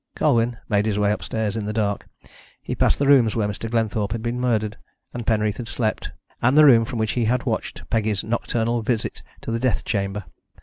Colwyn 0.15 0.57
made 0.67 0.87
his 0.87 0.97
way 0.97 1.11
upstairs 1.11 1.55
in 1.55 1.65
the 1.65 1.71
dark. 1.73 2.07
He 2.59 2.73
passed 2.73 2.97
the 2.97 3.05
rooms 3.05 3.35
where 3.35 3.47
Mr. 3.47 3.69
Glenthorpe 3.69 4.13
had 4.13 4.23
been 4.23 4.39
murdered 4.39 4.77
and 5.13 5.27
Penreath 5.27 5.57
had 5.57 5.67
slept, 5.67 6.09
and 6.41 6.57
the 6.57 6.65
room 6.65 6.85
from 6.85 6.97
which 6.97 7.11
he 7.11 7.25
had 7.25 7.45
watched 7.45 7.87
Peggy's 7.91 8.23
nocturnal 8.23 8.81
visit 8.81 9.21
to 9.41 9.51
the 9.51 9.59
death 9.59 9.85
chamber. 9.85 10.23